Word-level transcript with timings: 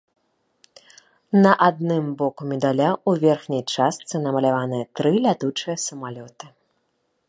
На 1.43 1.51
адным 1.69 2.05
боку 2.21 2.41
медаля 2.55 2.89
ў 2.95 3.11
верхняй 3.27 3.63
частцы 3.75 4.15
намаляваныя 4.27 4.83
тры 5.01 5.11
лятучыя 5.31 5.75
самалёты. 5.87 6.45